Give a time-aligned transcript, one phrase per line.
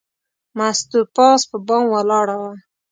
[0.57, 2.51] مستو پاس په بام ولاړه وه.